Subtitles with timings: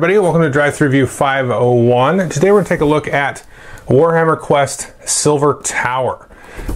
[0.00, 2.30] everybody, welcome to Drive Thru Review 501.
[2.30, 3.44] Today we're going to take a look at
[3.84, 6.26] Warhammer Quest Silver Tower.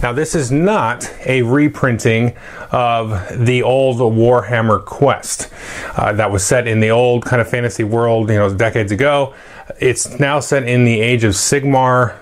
[0.03, 2.37] Now, this is not a reprinting
[2.71, 5.51] of the old Warhammer Quest
[5.95, 9.33] uh, that was set in the old kind of fantasy world, you know, decades ago.
[9.79, 12.19] It's now set in the Age of Sigmar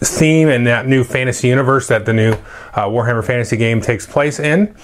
[0.00, 4.38] theme and that new fantasy universe that the new uh, Warhammer Fantasy game takes place
[4.38, 4.74] in.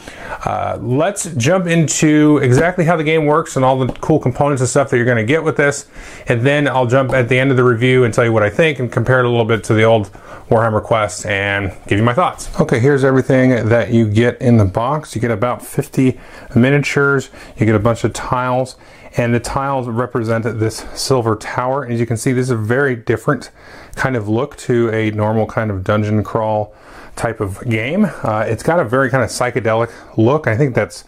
[0.45, 4.69] Uh, let's jump into exactly how the game works and all the cool components and
[4.69, 5.87] stuff that you're going to get with this.
[6.29, 8.51] And then I'll jump at the end of the review and tell you what I
[8.51, 10.11] think and compare it a little bit to the old
[10.48, 12.48] Warhammer Quest and give you my thoughts.
[12.61, 15.15] Okay, here's everything that you get in the box.
[15.15, 16.19] You get about 50
[16.55, 18.77] miniatures, you get a bunch of tiles,
[19.16, 21.86] and the tiles represent this silver tower.
[21.86, 23.50] As you can see, this is a very different
[23.95, 26.75] kind of look to a normal kind of dungeon crawl
[27.17, 28.06] type of game.
[28.23, 30.47] Uh, it's got a very kind of psychedelic look.
[30.47, 31.05] I think that's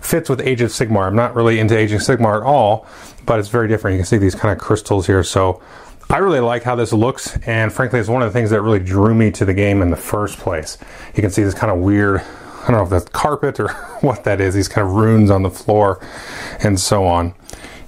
[0.00, 1.06] fits with Age of Sigmar.
[1.06, 2.86] I'm not really into Age of Sigmar at all,
[3.24, 3.94] but it's very different.
[3.94, 5.22] You can see these kind of crystals here.
[5.22, 5.62] So
[6.10, 8.78] I really like how this looks, and frankly, it's one of the things that really
[8.78, 10.78] drew me to the game in the first place.
[11.14, 13.68] You can see this kind of weird, I don't know if that's carpet or
[14.00, 16.00] what that is, these kind of runes on the floor
[16.60, 17.34] and so on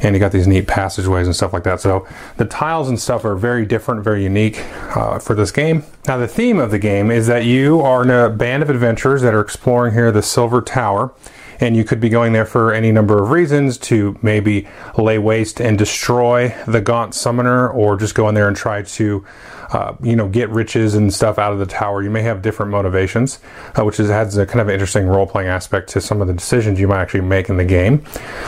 [0.00, 1.80] and you got these neat passageways and stuff like that.
[1.80, 4.64] So the tiles and stuff are very different, very unique
[4.96, 5.84] uh, for this game.
[6.06, 9.22] Now the theme of the game is that you are in a band of adventurers
[9.22, 11.12] that are exploring here the Silver Tower.
[11.60, 15.60] And you could be going there for any number of reasons to maybe lay waste
[15.60, 19.24] and destroy the Gaunt Summoner, or just go in there and try to
[19.70, 22.02] uh, you know, get riches and stuff out of the tower.
[22.02, 23.38] You may have different motivations,
[23.78, 26.34] uh, which is, adds a kind of interesting role playing aspect to some of the
[26.34, 28.04] decisions you might actually make in the game.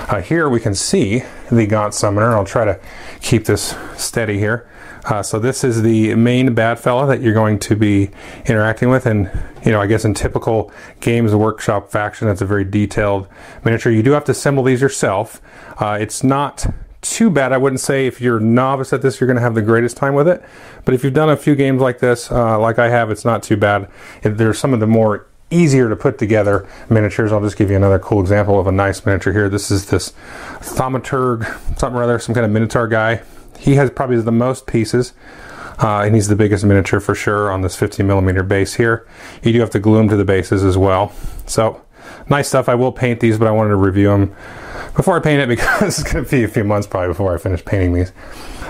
[0.08, 2.34] Uh, here we can see the Gaunt Summoner.
[2.36, 2.80] I'll try to
[3.20, 4.68] keep this steady here.
[5.04, 8.10] Uh, so this is the main bad fella that you're going to be
[8.46, 9.30] interacting with, and
[9.64, 13.26] you know I guess in typical Games Workshop faction, that's a very detailed
[13.64, 13.92] miniature.
[13.92, 15.40] You do have to assemble these yourself.
[15.78, 16.66] Uh, it's not
[17.02, 17.52] too bad.
[17.52, 20.14] I wouldn't say if you're novice at this, you're going to have the greatest time
[20.14, 20.42] with it.
[20.84, 23.42] But if you've done a few games like this, uh, like I have, it's not
[23.42, 23.90] too bad.
[24.22, 27.32] There's some of the more easier to put together miniatures.
[27.32, 29.48] I'll just give you another cool example of a nice miniature here.
[29.48, 30.12] This is this
[30.60, 31.44] Thaumaturge,
[31.78, 33.22] something or other, some kind of Minotaur guy.
[33.58, 35.12] He has probably the most pieces.
[35.82, 39.06] Uh, and he's the biggest miniature for sure on this 15 millimeter base here.
[39.42, 41.10] You do have to glue them to the bases as well.
[41.46, 41.80] So
[42.28, 42.68] nice stuff.
[42.68, 44.36] I will paint these, but I wanted to review them
[45.00, 47.38] before I paint it because it's going to be a few months probably before I
[47.38, 48.12] finish painting these.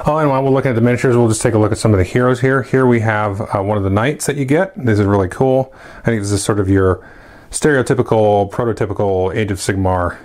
[0.07, 1.93] Oh, and while we're looking at the miniatures, we'll just take a look at some
[1.93, 2.63] of the heroes here.
[2.63, 4.73] Here we have uh, one of the knights that you get.
[4.77, 5.75] This is really cool.
[5.99, 7.05] I think this is sort of your
[7.51, 10.19] stereotypical, prototypical Age of Sigmar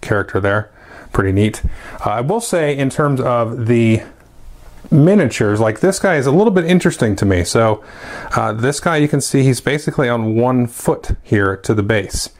[0.00, 0.68] character there.
[1.12, 1.62] Pretty neat.
[2.04, 4.02] Uh, I will say, in terms of the
[4.90, 7.44] miniatures, like this guy is a little bit interesting to me.
[7.44, 7.84] So,
[8.34, 12.30] uh, this guy you can see he's basically on one foot here to the base.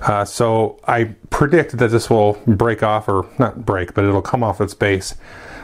[0.00, 4.42] Uh, so I predict that this will break off, or not break, but it'll come
[4.42, 5.14] off its base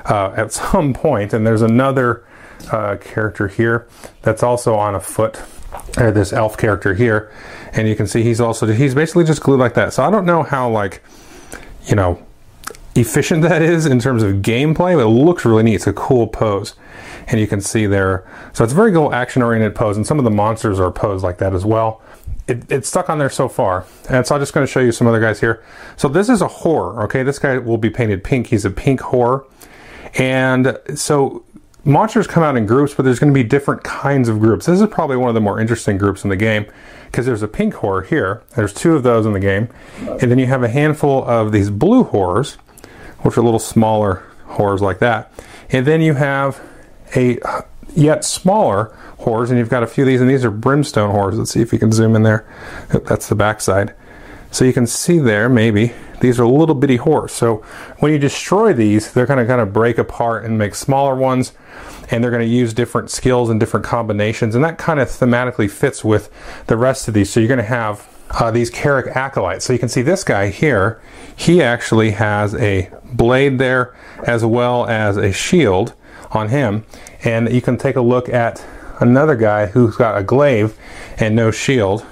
[0.05, 1.33] uh, at some point.
[1.33, 2.25] And there's another
[2.71, 3.89] uh, character here
[4.23, 5.41] that's also on a foot.
[5.99, 7.31] Uh, this elf character here,
[7.73, 9.93] and you can see he's also he's basically just glued like that.
[9.93, 11.03] So I don't know how like
[11.85, 12.25] you know
[12.95, 15.75] efficient that is in terms of gameplay, but it looks really neat.
[15.75, 16.75] It's a cool pose.
[17.29, 18.25] And you can see there.
[18.53, 21.25] So it's a very cool action oriented pose, and some of the monsters are posed
[21.25, 22.03] like that as well
[22.49, 23.87] it, it's stuck on there so far.
[24.09, 25.65] And so I'm just going to show you some other guys here.
[25.97, 27.23] So this is a horror, okay?
[27.23, 28.49] This guy will be painted pink.
[28.49, 29.45] He's a pink horror.
[30.15, 31.45] And so
[31.85, 34.67] monsters come out in groups, but there's going to be different kinds of groups.
[34.67, 36.67] This is probably one of the more interesting groups in the game
[37.07, 38.43] because there's a pink horror here.
[38.55, 39.69] There's two of those in the game.
[39.99, 42.55] And then you have a handful of these blue horrors,
[43.21, 45.33] which are little smaller horrors like that.
[45.71, 46.61] And then you have
[47.15, 47.39] a
[47.95, 51.39] yet smaller horrors, and you've got a few of these, and these are brimstone horrors.
[51.39, 52.47] Let's see if you can zoom in there.
[52.89, 53.95] That's the backside.
[54.51, 57.33] So you can see there, maybe, these are little bitty horrors.
[57.33, 57.57] So
[57.99, 61.53] when you destroy these, they're to kind of break apart and make smaller ones,
[62.11, 65.71] and they're going to use different skills and different combinations, and that kind of thematically
[65.71, 66.31] fits with
[66.69, 67.31] the rest of these.
[67.31, 69.65] So you're going to have uh, these Kairic acolytes.
[69.65, 71.01] So you can see this guy here,
[71.35, 73.95] he actually has a blade there
[74.27, 75.95] as well as a shield
[76.31, 76.85] on him.
[77.27, 78.65] And you can take a look at
[79.01, 80.79] another guy who's got a glaive
[81.19, 82.07] and no shield.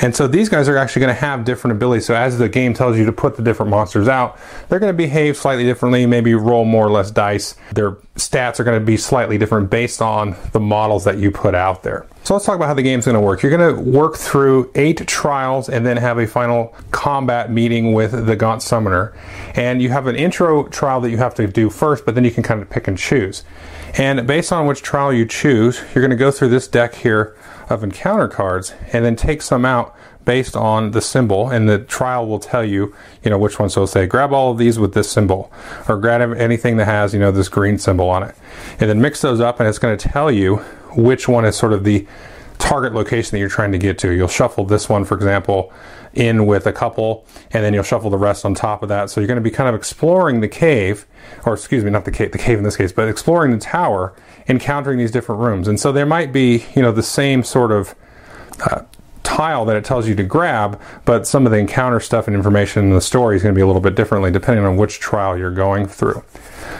[0.00, 2.06] And so these guys are actually going to have different abilities.
[2.06, 4.38] So as the game tells you to put the different monsters out,
[4.68, 7.56] they're going to behave slightly differently, maybe roll more or less dice.
[7.72, 11.54] Their stats are going to be slightly different based on the models that you put
[11.54, 12.06] out there.
[12.22, 13.42] So let's talk about how the game's going to work.
[13.42, 18.26] You're going to work through eight trials and then have a final combat meeting with
[18.26, 19.16] the Gaunt Summoner.
[19.56, 22.30] And you have an intro trial that you have to do first, but then you
[22.30, 23.42] can kind of pick and choose.
[23.98, 27.36] And based on which trial you choose, you're going to go through this deck here
[27.68, 32.26] of encounter cards and then take some out based on the symbol, and the trial
[32.26, 33.70] will tell you, you know, which one.
[33.70, 35.50] So it'll say, grab all of these with this symbol,
[35.88, 38.34] or grab anything that has, you know, this green symbol on it,
[38.78, 40.56] and then mix those up, and it's going to tell you
[40.94, 42.06] which one is sort of the
[42.58, 44.10] target location that you're trying to get to.
[44.10, 45.72] You'll shuffle this one, for example,
[46.14, 49.10] in with a couple, and then you'll shuffle the rest on top of that.
[49.10, 51.06] So you're going to be kind of exploring the cave,
[51.44, 54.14] or excuse me, not the cave, the cave in this case, but exploring the tower,
[54.48, 55.68] encountering these different rooms.
[55.68, 57.94] And so there might be, you know, the same sort of
[58.60, 58.82] uh,
[59.28, 62.84] tile that it tells you to grab, but some of the encounter stuff and information
[62.84, 65.36] in the story is going to be a little bit differently depending on which trial
[65.36, 66.24] you're going through.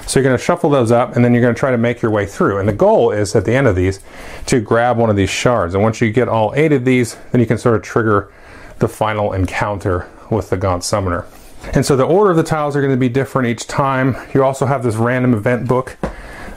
[0.07, 2.01] So you're going to shuffle those up and then you're going to try to make
[2.01, 2.59] your way through.
[2.59, 4.01] And the goal is at the end of these
[4.47, 5.75] to grab one of these shards.
[5.75, 8.33] And once you get all eight of these, then you can sort of trigger
[8.79, 11.27] the final encounter with the Gaunt Summoner.
[11.75, 14.17] And so the order of the tiles are going to be different each time.
[14.33, 15.97] You also have this random event book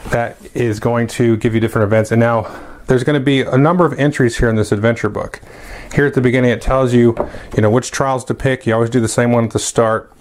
[0.09, 2.11] that is going to give you different events.
[2.11, 2.43] And now
[2.87, 5.39] there's going to be a number of entries here in this adventure book.
[5.93, 7.15] Here at the beginning, it tells you,
[7.55, 8.65] you know, which trials to pick.
[8.65, 10.13] You always do the same one at the start,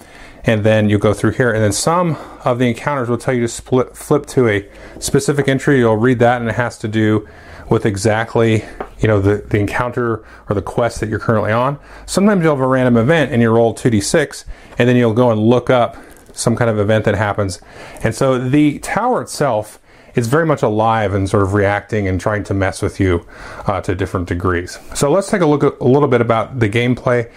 [0.44, 1.52] and then you go through here.
[1.52, 4.68] And then some of the encounters will tell you to split, flip to a
[4.98, 5.78] specific entry.
[5.78, 7.28] You'll read that, and it has to do
[7.70, 8.64] with exactly,
[8.98, 11.78] you know, the, the encounter or the quest that you're currently on.
[12.04, 14.44] Sometimes you'll have a random event, and you roll 2d6,
[14.78, 15.96] and then you'll go and look up
[16.32, 17.60] some kind of event that happens.
[18.02, 19.78] And so the tower itself
[20.14, 23.26] is very much alive and sort of reacting and trying to mess with you
[23.66, 24.78] uh, to different degrees.
[24.94, 27.30] So let's take a look at, a little bit about the gameplay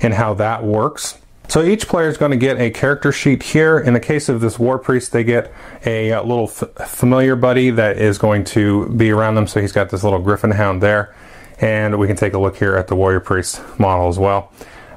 [0.00, 1.18] and how that works.
[1.50, 3.76] So each player is going to get a character sheet here.
[3.76, 5.52] In the case of this war priest, they get
[5.84, 9.48] a, a uh, little familiar buddy that is going to be around them.
[9.48, 11.12] So he's got this little griffin hound there.
[11.58, 14.52] And we can take a look here at the warrior priest model as well.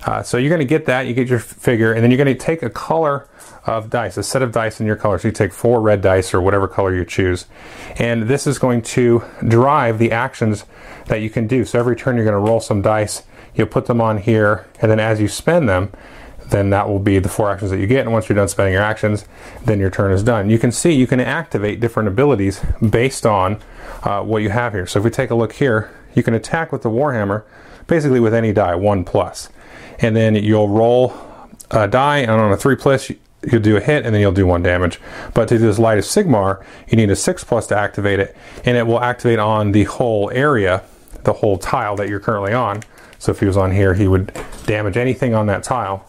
[0.06, 2.38] Uh, so you're going to get that, you get your figure, and then you're going
[2.38, 3.28] to take a color
[3.66, 5.18] of dice, a set of dice in your color.
[5.18, 7.48] So you take four red dice or whatever color you choose.
[7.98, 10.66] And this is going to drive the actions
[11.08, 11.66] that you can do.
[11.66, 13.24] So every turn you're going to roll some dice,
[13.56, 15.92] you'll put them on here, and then as you spend them,
[16.54, 18.02] then that will be the four actions that you get.
[18.02, 19.26] And once you're done spending your actions,
[19.66, 20.50] then your turn is done.
[20.50, 23.60] You can see you can activate different abilities based on
[24.04, 24.86] uh, what you have here.
[24.86, 27.44] So if we take a look here, you can attack with the Warhammer
[27.88, 29.50] basically with any die, one plus.
[30.00, 31.14] And then you'll roll
[31.72, 33.12] a die, and on a three plus,
[33.52, 35.00] you'll do a hit and then you'll do one damage.
[35.34, 38.38] But to do this Light of Sigmar, you need a 6 plus to activate it,
[38.64, 40.84] and it will activate on the whole area,
[41.24, 42.84] the whole tile that you're currently on.
[43.24, 44.34] So if he was on here, he would
[44.66, 46.06] damage anything on that tile.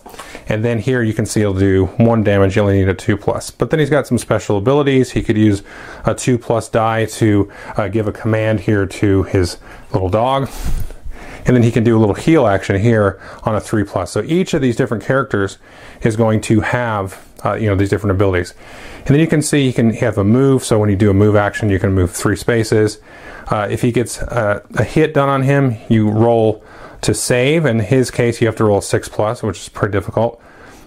[0.49, 3.17] And then here you can see he'll do one damage, you only need a 2
[3.17, 3.53] plus.
[3.53, 5.13] But then he's got some special abilities.
[5.13, 5.63] He could use
[6.05, 9.59] a 2 plus die to uh, give a command here to his
[9.93, 10.51] little dog
[11.47, 14.11] and then he can do a little heal action here on a 3 plus.
[14.11, 15.59] So each of these different characters
[16.03, 18.55] is going to have uh, you know these different abilities.
[18.99, 21.15] And then you can see he can have a move, so when you do a
[21.15, 22.99] move action, you can move three spaces.
[23.49, 26.64] Uh, if he gets a hit done on him, you roll
[27.05, 27.67] to save.
[27.67, 30.43] In his case, you have to roll 6 plus, which is pretty difficult.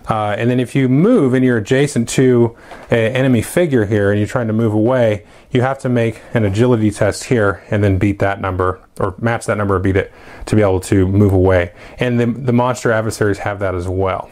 [0.09, 2.55] Uh, and then if you move and you're adjacent to
[2.89, 6.45] an enemy figure here and you're trying to move away, you have to make an
[6.45, 10.11] agility test here and then beat that number or match that number or beat it
[10.45, 11.73] to be able to move away.
[11.99, 14.31] And the, the monster adversaries have that as well.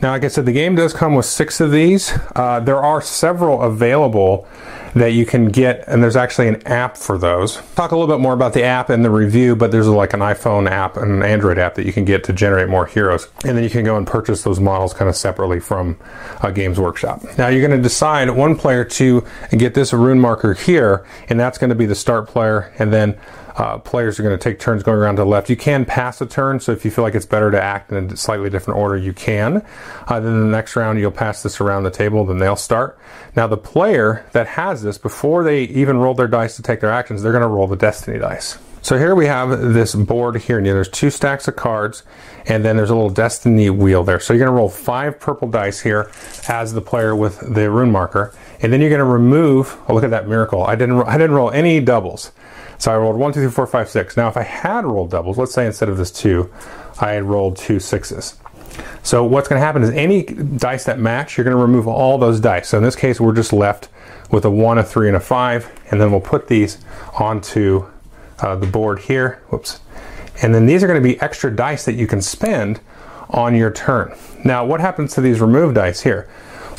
[0.00, 2.12] Now, like I said, the game does come with six of these.
[2.36, 4.46] Uh, there are several available
[4.94, 7.56] that you can get, and there's actually an app for those.
[7.74, 10.20] Talk a little bit more about the app and the review, but there's like an
[10.20, 13.28] iPhone app and an Android app that you can get to generate more heroes.
[13.44, 15.98] And then you can go and purchase those models kind of separately from
[16.42, 17.22] a Games Workshop.
[17.36, 21.58] Now, you're going to decide one player to get this rune marker here, and that's
[21.58, 23.18] going to be the start player, and then
[23.58, 25.50] uh, players are going to take turns going around to the left.
[25.50, 28.12] You can pass a turn, so if you feel like it's better to act in
[28.12, 29.66] a slightly different order, you can.
[30.06, 32.98] Uh, then the next round, you'll pass this around the table, then they'll start.
[33.34, 36.92] Now, the player that has this, before they even roll their dice to take their
[36.92, 38.58] actions, they're going to roll the destiny dice.
[38.80, 42.04] So here we have this board here, and there's two stacks of cards,
[42.46, 44.20] and then there's a little destiny wheel there.
[44.20, 46.10] So you're going to roll five purple dice here
[46.48, 49.76] as the player with the rune marker, and then you're going to remove.
[49.88, 50.64] Oh, look at that miracle!
[50.64, 51.02] I didn't.
[51.02, 52.30] I didn't roll any doubles.
[52.78, 54.16] So I rolled one, two, three, four, five, six.
[54.16, 56.52] Now, if I had rolled doubles, let's say instead of this two,
[57.00, 58.38] I had rolled two sixes.
[59.02, 62.18] So what's going to happen is any dice that match, you're going to remove all
[62.18, 62.68] those dice.
[62.68, 63.88] So in this case, we're just left
[64.30, 66.78] with a one, a three, and a five, and then we'll put these
[67.18, 67.86] onto
[68.40, 69.42] uh, the board here.
[69.48, 69.80] Whoops.
[70.42, 72.80] And then these are going to be extra dice that you can spend
[73.30, 74.14] on your turn.
[74.44, 76.28] Now, what happens to these removed dice here?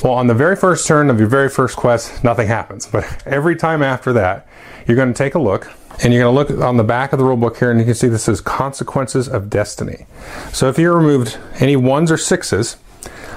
[0.03, 2.87] Well, on the very first turn of your very first quest, nothing happens.
[2.87, 4.47] But every time after that,
[4.87, 5.69] you're going to take a look
[6.01, 7.85] and you're going to look on the back of the rule book here and you
[7.85, 10.05] can see this says consequences of destiny.
[10.53, 12.77] So if you removed any ones or sixes,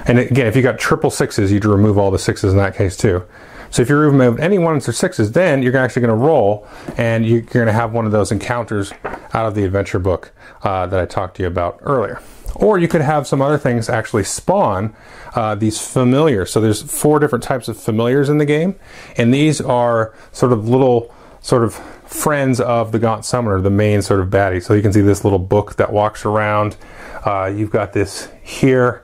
[0.05, 2.95] and again, if you got triple sixes, you'd remove all the sixes in that case
[2.95, 3.23] too.
[3.69, 7.25] So if you remove any ones or sixes, then you're actually going to roll and
[7.25, 10.99] you're going to have one of those encounters out of the adventure book uh, that
[10.99, 12.21] I talked to you about earlier.
[12.55, 14.95] Or you could have some other things actually spawn
[15.33, 16.51] uh, these familiars.
[16.51, 18.75] So there's four different types of familiars in the game,
[19.17, 21.81] and these are sort of little sort of
[22.13, 24.63] friends of the Gaunt Summoner, the main sort of baddie.
[24.63, 26.77] So you can see this little book that walks around.
[27.25, 29.03] Uh, you've got this here.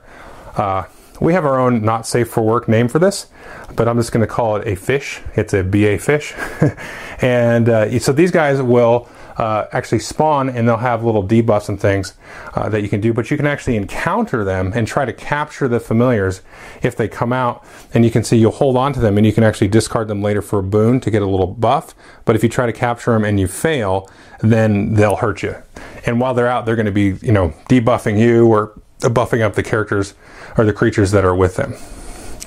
[0.56, 0.84] Uh,
[1.20, 3.26] we have our own not safe for work name for this,
[3.74, 5.20] but I'm just going to call it a fish.
[5.34, 6.34] It's a BA fish.
[7.20, 9.08] and uh, so these guys will
[9.40, 12.12] uh, actually spawn and they'll have little debuffs and things
[12.52, 15.66] uh, that you can do, but you can actually encounter them and try to capture
[15.66, 16.42] the familiars
[16.82, 17.64] if they come out.
[17.94, 20.20] And you can see you'll hold on to them and you can actually discard them
[20.20, 21.94] later for a boon to get a little buff.
[22.26, 25.56] But if you try to capture them and you fail, then they'll hurt you.
[26.04, 29.54] And while they're out, they're going to be, you know, debuffing you or buffing up
[29.54, 30.12] the characters
[30.58, 31.76] or the creatures that are with them.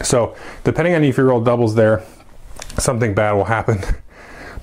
[0.04, 2.04] So, depending on if you roll doubles there,
[2.78, 3.82] something bad will happen.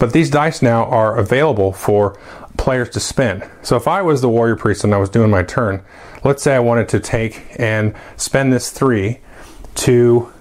[0.00, 2.18] But these dice now are available for
[2.56, 3.48] players to spend.
[3.62, 5.84] So if I was the warrior priest and I was doing my turn,
[6.24, 9.20] let's say I wanted to take and spend this three
[9.76, 10.32] to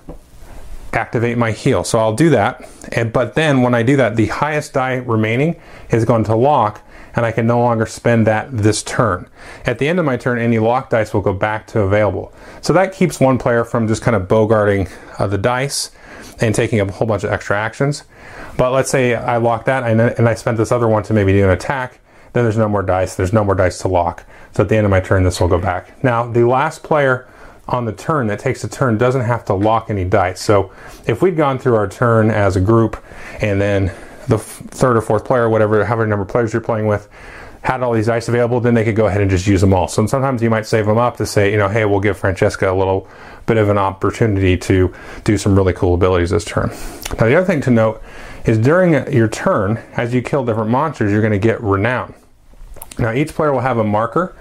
[0.93, 1.83] activate my heal.
[1.83, 2.67] So I'll do that.
[2.93, 5.59] And but then when I do that, the highest die remaining
[5.91, 6.81] is going to lock
[7.15, 9.27] and I can no longer spend that this turn.
[9.65, 12.31] At the end of my turn, any lock dice will go back to available.
[12.61, 14.89] So that keeps one player from just kind of bogarting
[15.19, 15.91] uh, the dice
[16.41, 18.03] and taking a whole bunch of extra actions.
[18.57, 21.33] But let's say I lock that and, and I spent this other one to maybe
[21.33, 21.99] do an attack,
[22.33, 23.15] then there's no more dice.
[23.15, 24.23] There's no more dice to lock.
[24.53, 26.03] So at the end of my turn, this will go back.
[26.03, 27.27] Now, the last player
[27.67, 30.41] on the turn that takes a turn doesn't have to lock any dice.
[30.41, 30.71] So
[31.05, 33.03] if we'd gone through our turn as a group
[33.41, 33.93] and then
[34.27, 37.09] the third or fourth player, whatever, however number of players you're playing with,
[37.61, 39.87] had all these dice available, then they could go ahead and just use them all.
[39.87, 42.71] So sometimes you might save them up to say, you know, hey, we'll give Francesca
[42.71, 43.07] a little
[43.45, 46.69] bit of an opportunity to do some really cool abilities this turn.
[47.19, 48.01] Now, the other thing to note
[48.45, 52.13] is during your turn, as you kill different monsters, you're going to get renown.
[52.97, 54.35] Now, each player will have a marker,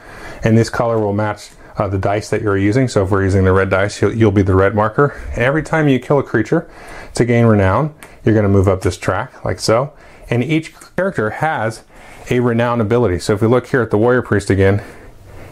[0.45, 2.89] and this color will match uh, the dice that you're using.
[2.89, 5.09] So, if we're using the red dice, you'll, you'll be the red marker.
[5.31, 6.71] And Every time you kill a creature
[7.15, 7.95] to gain renown,
[8.25, 9.93] you're going to move up this track, like so.
[10.31, 11.83] And each character has
[12.31, 13.19] a renown ability.
[13.19, 14.83] So, if we look here at the Warrior Priest again,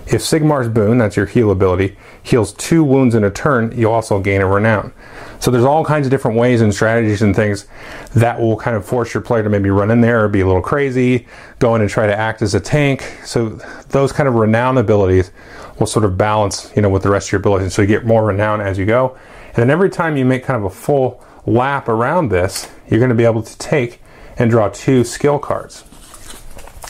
[0.07, 4.21] if Sigmar's Boon, that's your heal ability, heals two wounds in a turn, you'll also
[4.21, 4.93] gain a renown.
[5.41, 7.67] So there's all kinds of different ways and strategies and things
[8.15, 10.47] that will kind of force your player to maybe run in there or be a
[10.47, 11.27] little crazy,
[11.59, 13.03] go in and try to act as a tank.
[13.25, 13.49] So
[13.89, 15.33] those kind of renown abilities
[15.81, 17.75] will sort of balance, you know, with the rest of your abilities.
[17.75, 19.19] So you get more renown as you go.
[19.49, 23.11] And then every time you make kind of a full lap around this, you're going
[23.11, 24.01] to be able to take
[24.39, 25.83] and draw two skill cards.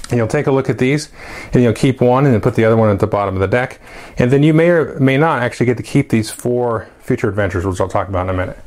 [0.09, 1.11] And you'll take a look at these
[1.53, 3.49] and you'll keep one and then put the other one at the bottom of the
[3.49, 3.81] deck.
[4.19, 7.67] And then you may or may not actually get to keep these four future adventures,
[7.67, 8.59] which I'll talk about in a minute.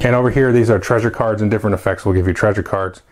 [0.00, 3.02] And over here, these are treasure cards and different effects will give you treasure cards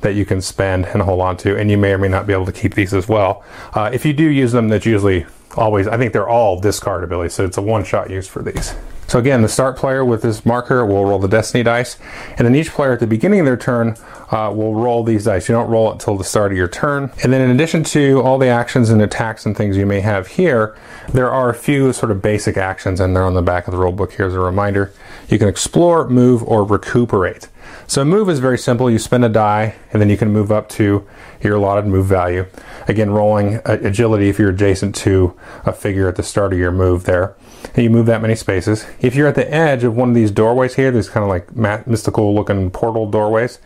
[0.00, 1.56] that you can spend and hold on to.
[1.56, 3.44] And you may or may not be able to keep these as well.
[3.72, 5.26] Uh, if you do use them, that's usually
[5.56, 7.34] always, I think they're all discard abilities.
[7.34, 8.74] So it's a one shot use for these.
[9.06, 11.98] So again, the start player with this marker will roll the destiny dice,
[12.38, 13.96] and then each player at the beginning of their turn
[14.32, 15.48] uh, will roll these dice.
[15.48, 17.12] You don't roll it until the start of your turn.
[17.22, 20.26] And then in addition to all the actions and attacks and things you may have
[20.26, 20.76] here,
[21.12, 23.78] there are a few sort of basic actions, and they're on the back of the
[23.78, 24.92] rule book here as a reminder.
[25.28, 27.48] You can explore, move, or recuperate.
[27.86, 28.90] So move is very simple.
[28.90, 31.06] You spend a die, and then you can move up to
[31.42, 32.46] your allotted move value.
[32.88, 37.04] Again, rolling agility if you're adjacent to a figure at the start of your move
[37.04, 37.36] there
[37.74, 38.86] and you move that many spaces.
[39.00, 41.86] If you're at the edge of one of these doorways here, these kind of like
[41.86, 43.58] mystical looking portal doorways,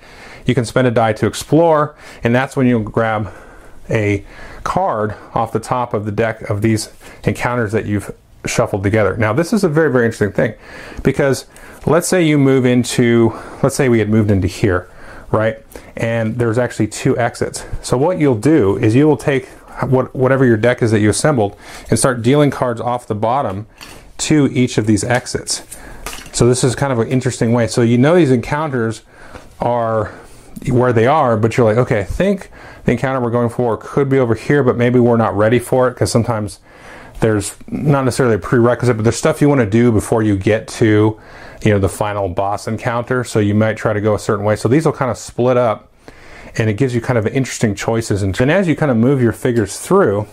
[0.47, 3.33] you can spend a die to explore, and that's when you'll grab
[3.91, 4.25] a
[4.65, 6.93] card off the top of the deck of these
[7.25, 8.15] encounters that you've
[8.47, 9.17] shuffled together.
[9.17, 10.55] Now, this is a very, very interesting thing
[11.03, 11.47] because
[11.87, 14.91] let's say you move into, let's say we had moved into here,
[15.31, 15.59] right?
[15.97, 17.65] And there's actually two exits.
[17.83, 19.49] So, what you'll do is you will take
[19.85, 21.57] what, whatever your deck is that you assembled
[21.91, 23.67] and start dealing cards off the bottom
[24.19, 25.63] to each of these exits.
[26.33, 27.67] So this is kind of an interesting way.
[27.67, 29.03] So you know these encounters
[29.61, 30.15] are
[30.71, 32.51] where they are, but you're like, okay, I think
[32.85, 35.89] the encounter we're going for could be over here, but maybe we're not ready for
[35.89, 36.61] it because sometimes
[37.21, 40.69] there's not necessarily a prerequisite, but there's stuff you want to do before you get
[40.69, 41.21] to,
[41.63, 43.25] you know, the final boss encounter.
[43.25, 44.57] So you might try to go a certain way.
[44.57, 45.93] So these will kind of split up
[46.57, 48.23] and it gives you kind of interesting choices.
[48.23, 50.27] And then as you kind of move your figures through,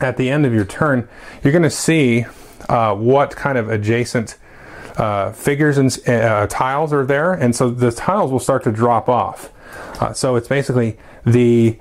[0.00, 1.08] at the end of your turn,
[1.42, 2.26] you're going to see
[2.68, 4.36] uh, what kind of adjacent
[4.96, 9.08] uh, figures and uh, tiles are there, and so the tiles will start to drop
[9.08, 9.50] off.
[10.00, 11.78] Uh, so it's basically the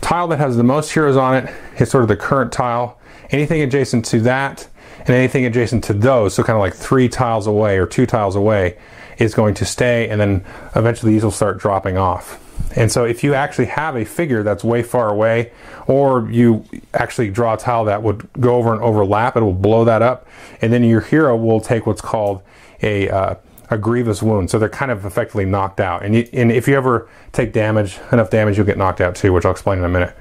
[0.00, 2.98] tile that has the most heroes on it is sort of the current tile.
[3.30, 4.68] Anything adjacent to that,
[5.00, 8.36] and anything adjacent to those, so kind of like three tiles away or two tiles
[8.36, 8.76] away,
[9.20, 12.38] is going to stay, and then eventually these will start dropping off.
[12.76, 15.52] And so if you actually have a figure that's way far away,
[15.86, 19.84] or you actually draw a tile that would go over and overlap, it will blow
[19.84, 20.26] that up,
[20.60, 22.42] and then your hero will take what's called
[22.82, 23.34] a uh,
[23.70, 24.50] a grievous wound.
[24.50, 26.04] So they're kind of effectively knocked out.
[26.04, 29.32] And, you, and if you ever take damage, enough damage, you'll get knocked out too,
[29.32, 30.16] which I'll explain in a minute.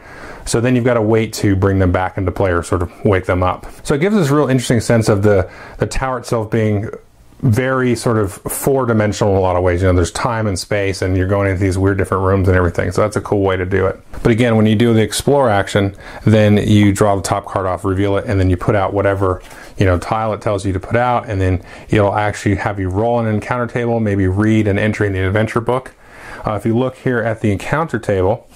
[0.46, 3.06] So then you've got to wait to bring them back into play or sort of
[3.06, 3.66] wake them up.
[3.84, 6.90] So it gives this real interesting sense of the, the tower itself being
[7.42, 9.82] very sort of four dimensional in a lot of ways.
[9.82, 12.58] You know, there's time and space, and you're going into these weird different rooms and
[12.58, 12.92] everything.
[12.92, 14.00] So that's a cool way to do it.
[14.24, 17.86] But again, when you do the explore action, then you draw the top card off,
[17.86, 19.42] reveal it, and then you put out whatever
[19.78, 22.90] you know tile it tells you to put out, and then it'll actually have you
[22.90, 25.94] roll an encounter table, maybe read an entry in the adventure book.
[26.46, 28.48] Uh, if you look here at the encounter table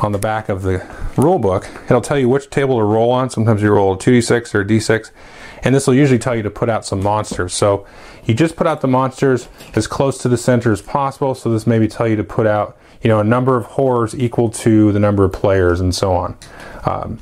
[0.00, 0.84] on the back of the
[1.16, 3.30] rule book, it'll tell you which table to roll on.
[3.30, 5.10] Sometimes you roll a 2d6 or a d6
[5.64, 7.54] and this will usually tell you to put out some monsters.
[7.54, 7.86] So
[8.26, 11.34] you just put out the monsters as close to the center as possible.
[11.34, 14.50] So this maybe tell you to put out, you know, a number of horrors equal
[14.50, 16.36] to the number of players and so on.
[16.84, 17.18] Um,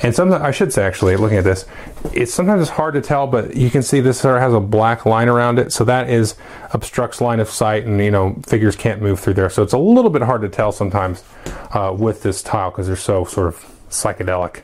[0.00, 1.64] and sometimes I should say actually, looking at this,
[2.12, 4.60] it's sometimes it's hard to tell, but you can see this sort of has a
[4.60, 6.36] black line around it, so that is
[6.72, 9.50] obstructs line of sight, and you know figures can't move through there.
[9.50, 11.24] So it's a little bit hard to tell sometimes
[11.72, 13.56] uh, with this tile because they're so sort of
[13.90, 14.62] psychedelic.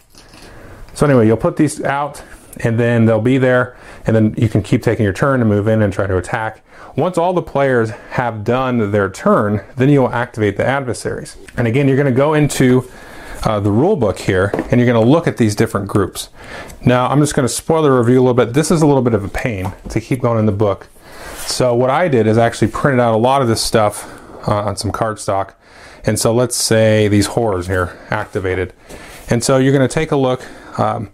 [0.94, 2.22] So anyway, you'll put these out
[2.58, 5.68] and then they'll be there, and then you can keep taking your turn to move
[5.68, 6.64] in and try to attack.
[6.96, 11.36] Once all the players have done their turn, then you'll activate the adversaries.
[11.56, 12.88] And again, you're going to go into
[13.44, 16.30] uh, the rule book here, and you're going to look at these different groups.
[16.84, 18.54] Now, I'm just going to spoil the review a little bit.
[18.54, 20.88] This is a little bit of a pain to keep going in the book.
[21.38, 24.06] So what I did is actually printed out a lot of this stuff
[24.48, 25.54] uh, on some cardstock.
[26.06, 28.72] And so let's say these horrors here activated.
[29.28, 30.44] And so you're going to take a look.
[30.78, 31.10] Um,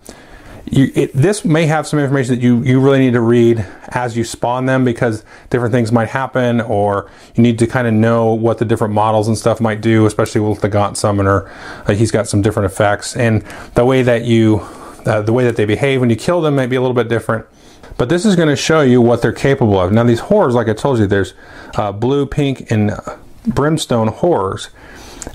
[0.71, 4.17] you, it, this may have some information that you, you really need to read as
[4.17, 8.33] you spawn them because different things might happen or you need to kind of know
[8.33, 11.51] what the different models and stuff might do especially with the gaunt summoner.
[11.87, 13.17] Uh, he's got some different effects.
[13.17, 13.43] And
[13.75, 14.61] the way that you
[15.07, 17.09] uh, the way that they behave when you kill them might be a little bit
[17.09, 17.47] different.
[17.97, 19.93] But this is going to show you what they're capable of.
[19.93, 21.35] Now these horrors like i told you there's
[21.75, 22.93] uh, blue pink and
[23.47, 24.69] brimstone horrors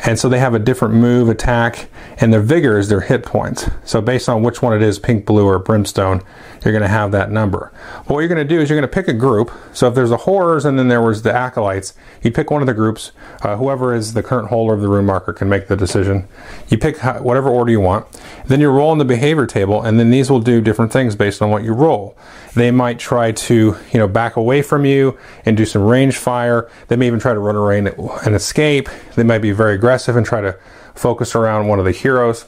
[0.05, 3.69] and so they have a different move, attack, and their vigor is their hit points.
[3.83, 6.21] So based on which one it is, pink, blue, or brimstone,
[6.63, 7.71] you're going to have that number.
[8.07, 9.51] What you're going to do is you're going to pick a group.
[9.73, 11.93] So if there's a horrors and then there was the acolytes,
[12.23, 13.11] you pick one of the groups.
[13.41, 16.27] Uh, whoever is the current holder of the rune marker can make the decision.
[16.69, 18.07] You pick whatever order you want.
[18.47, 21.41] Then you roll in the behavior table, and then these will do different things based
[21.41, 22.17] on what you roll.
[22.55, 26.69] They might try to, you know, back away from you and do some range fire.
[26.87, 28.89] They may even try to run away and escape.
[29.15, 30.57] They might be very aggressive and try to
[30.95, 32.45] focus around one of the heroes.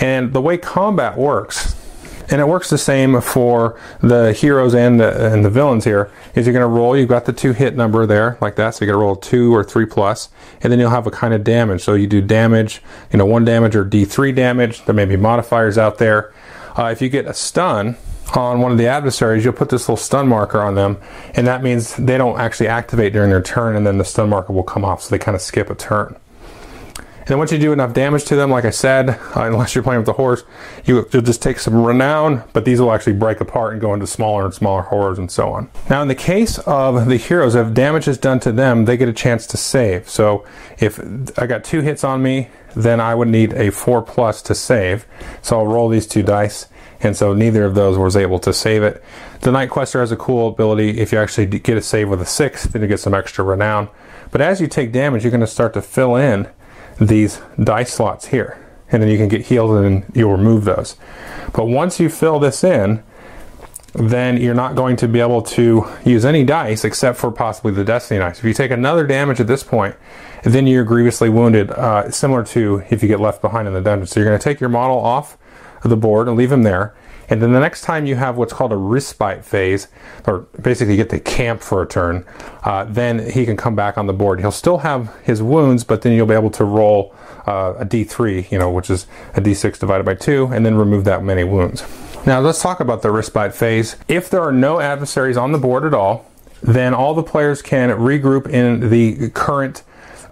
[0.00, 1.74] And the way combat works,
[2.30, 6.46] and it works the same for the heroes and the, and the villains here, is
[6.46, 8.94] you're going to roll, you've got the two hit number there, like that, so you're
[8.94, 10.28] going to roll two or three plus,
[10.62, 11.82] and then you'll have a kind of damage.
[11.82, 14.84] So you do damage, you know, one damage or D3 damage.
[14.84, 16.32] There may be modifiers out there.
[16.78, 17.96] Uh, if you get a stun,
[18.34, 20.98] on one of the adversaries, you'll put this little stun marker on them,
[21.34, 24.52] and that means they don't actually activate during their turn, and then the stun marker
[24.52, 26.16] will come off, so they kind of skip a turn.
[27.22, 29.84] And then once you do enough damage to them, like I said, uh, unless you're
[29.84, 30.42] playing with the horse,
[30.84, 34.08] you, will just take some renown, but these will actually break apart and go into
[34.08, 35.70] smaller and smaller horrors and so on.
[35.88, 39.08] Now, in the case of the heroes, if damage is done to them, they get
[39.08, 40.08] a chance to save.
[40.08, 40.44] So
[40.80, 40.98] if
[41.38, 45.06] I got two hits on me, then I would need a four plus to save.
[45.42, 46.66] So I'll roll these two dice.
[47.02, 49.02] And so neither of those was able to save it.
[49.40, 51.00] The Knight Questor has a cool ability.
[51.00, 53.88] If you actually get a save with a six, then you get some extra renown.
[54.30, 56.48] But as you take damage, you're going to start to fill in
[57.00, 58.58] these dice slots here.
[58.90, 60.96] And then you can get healed and you'll remove those.
[61.52, 63.02] But once you fill this in,
[63.94, 67.84] then you're not going to be able to use any dice except for possibly the
[67.84, 68.38] Destiny dice.
[68.38, 69.96] If you take another damage at this point,
[70.44, 74.06] then you're grievously wounded, uh, similar to if you get left behind in the dungeon.
[74.06, 75.38] So you're going to take your model off of
[75.88, 76.94] the board and leave him there.
[77.28, 79.88] And then the next time you have what's called a respite phase,
[80.26, 82.26] or basically get to camp for a turn,
[82.64, 84.40] uh, then he can come back on the board.
[84.40, 87.14] He'll still have his wounds, but then you'll be able to roll
[87.46, 91.04] uh, a d3, you know, which is a d6 divided by 2, and then remove
[91.04, 91.84] that many wounds.
[92.26, 93.96] Now let's talk about the respite phase.
[94.08, 96.26] If there are no adversaries on the board at all,
[96.62, 99.82] then all the players can regroup in the current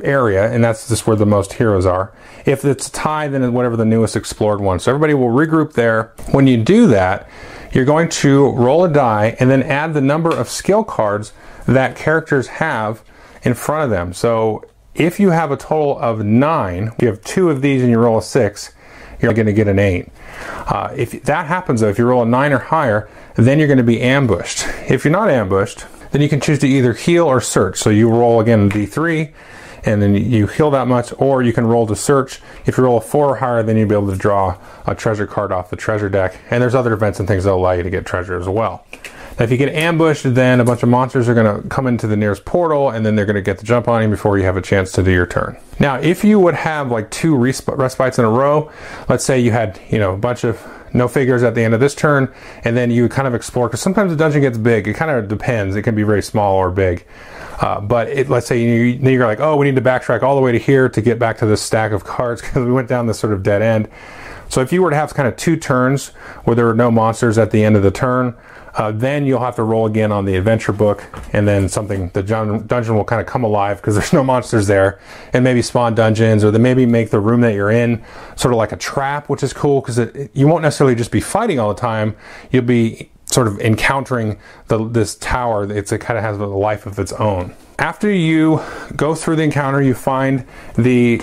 [0.04, 2.12] area, and that's just where the most heroes are.
[2.46, 4.80] If it's a tie, then whatever the newest explored one.
[4.80, 6.12] So everybody will regroup there.
[6.30, 7.28] When you do that,
[7.72, 11.32] you're going to roll a die and then add the number of skill cards
[11.66, 13.02] that characters have
[13.42, 14.12] in front of them.
[14.12, 17.98] So if you have a total of nine, you have two of these and you
[17.98, 18.72] roll a six,
[19.20, 20.08] you're going to get an eight.
[20.46, 23.78] Uh, if that happens, though, if you roll a nine or higher, then you're going
[23.78, 24.64] to be ambushed.
[24.90, 27.78] If you're not ambushed, then you can choose to either heal or search.
[27.78, 29.32] So you roll again D3,
[29.84, 32.40] and then you heal that much, or you can roll to search.
[32.66, 35.26] If you roll a four or higher, then you'll be able to draw a treasure
[35.26, 36.36] card off the treasure deck.
[36.50, 38.84] And there's other events and things that allow you to get treasure as well.
[39.38, 42.06] Now, if you get ambushed, then a bunch of monsters are going to come into
[42.06, 44.44] the nearest portal, and then they're going to get the jump on you before you
[44.44, 45.56] have a chance to do your turn.
[45.78, 48.70] Now, if you would have like two resp- respites in a row,
[49.08, 50.62] let's say you had you know a bunch of
[50.92, 52.30] no figures at the end of this turn,
[52.64, 54.86] and then you kind of explore because sometimes the dungeon gets big.
[54.86, 55.74] It kind of depends.
[55.74, 57.06] It can be very small or big.
[57.60, 60.40] Uh, but it, let's say you, you're like, oh, we need to backtrack all the
[60.40, 63.06] way to here to get back to this stack of cards because we went down
[63.06, 63.88] this sort of dead end.
[64.48, 66.08] So if you were to have kind of two turns
[66.44, 68.34] where there are no monsters at the end of the turn,
[68.74, 72.22] uh, then you'll have to roll again on the adventure book, and then something the
[72.22, 75.00] dungeon will kind of come alive because there's no monsters there,
[75.32, 78.02] and maybe spawn dungeons, or they maybe make the room that you're in
[78.36, 79.98] sort of like a trap, which is cool because
[80.34, 82.16] you won't necessarily just be fighting all the time.
[82.50, 85.70] You'll be sort of encountering the, this tower.
[85.70, 87.54] It's, it kind of has a life of its own.
[87.78, 88.60] After you
[88.96, 90.44] go through the encounter, you find
[90.76, 91.22] the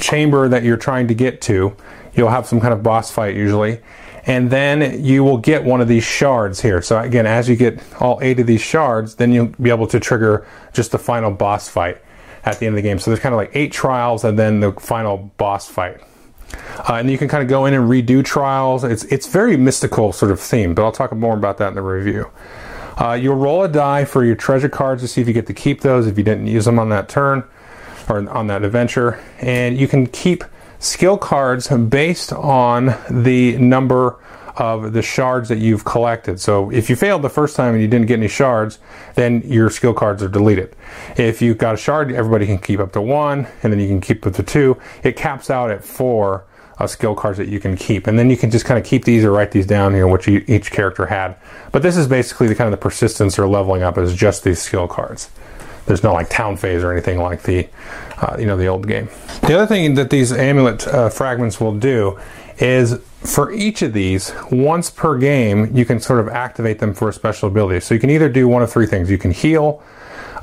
[0.00, 1.76] chamber that you're trying to get to.
[2.14, 3.80] You'll have some kind of boss fight usually.
[4.24, 6.80] And then you will get one of these shards here.
[6.80, 10.00] So again, as you get all eight of these shards, then you'll be able to
[10.00, 12.00] trigger just the final boss fight
[12.44, 12.98] at the end of the game.
[12.98, 16.00] So there's kind of like eight trials and then the final boss fight.
[16.88, 18.84] Uh, and you can kind of go in and redo trials.
[18.84, 21.82] It's it's very mystical sort of theme, but I'll talk more about that in the
[21.82, 22.30] review.
[22.96, 25.54] Uh, you'll roll a die for your treasure cards to see if you get to
[25.54, 27.44] keep those if you didn't use them on that turn
[28.08, 30.44] or on that adventure, and you can keep
[30.78, 34.18] skill cards based on the number
[34.56, 36.40] of the shards that you've collected.
[36.40, 38.78] So if you failed the first time and you didn't get any shards,
[39.14, 40.76] then your skill cards are deleted.
[41.16, 44.00] If you've got a shard, everybody can keep up to one, and then you can
[44.00, 44.78] keep up to two.
[45.02, 46.44] It caps out at four
[46.78, 49.04] uh, skill cards that you can keep, and then you can just kind of keep
[49.04, 51.36] these or write these down here, which you, each character had.
[51.70, 54.60] But this is basically the kind of the persistence or leveling up is just these
[54.60, 55.30] skill cards.
[55.86, 57.68] There's no like town phase or anything like the,
[58.18, 59.08] uh, you know, the old game.
[59.42, 62.20] The other thing that these amulet uh, fragments will do
[62.58, 67.08] is for each of these, once per game, you can sort of activate them for
[67.08, 67.80] a special ability.
[67.80, 69.10] So you can either do one of three things.
[69.10, 69.82] You can heal,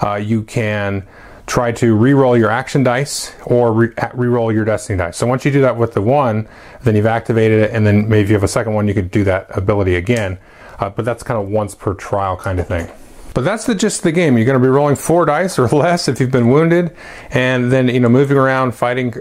[0.01, 1.05] uh, you can
[1.45, 5.17] try to re-roll your action dice or re- roll your destiny dice.
[5.17, 6.47] So once you do that with the one,
[6.83, 9.11] then you've activated it, and then maybe if you have a second one, you could
[9.11, 10.37] do that ability again.
[10.79, 12.89] Uh, but that's kind of once per trial kind of thing.
[13.33, 14.37] But that's the gist of the game.
[14.37, 16.95] You're going to be rolling four dice or less if you've been wounded,
[17.31, 19.13] and then you know moving around, fighting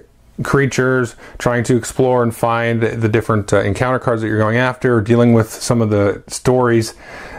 [0.42, 5.01] creatures, trying to explore and find the different uh, encounter cards that you're going after,
[5.01, 6.94] dealing with some of the stories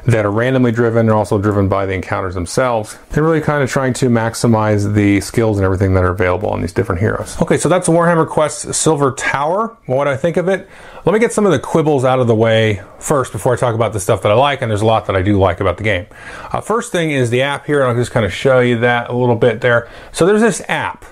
[0.06, 3.70] that are randomly driven and also driven by the encounters themselves, and really kind of
[3.70, 7.40] trying to maximize the skills and everything that are available on these different heroes.
[7.42, 9.78] Okay, so that's Warhammer Quest Silver Tower.
[9.86, 10.68] What do I think of it?
[11.06, 13.76] Let me get some of the quibbles out of the way first before I talk
[13.76, 15.78] about the stuff that I like, and there's a lot that I do like about
[15.78, 16.08] the game.
[16.52, 19.10] Uh, first thing is the app here, and I'll just kind of show you that
[19.10, 19.90] a little bit there.
[20.12, 21.06] So there's this app